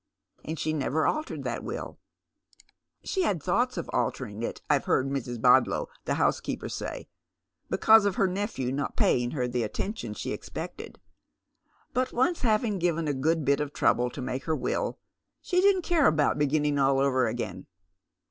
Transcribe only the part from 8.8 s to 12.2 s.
paying her the attention she expected; but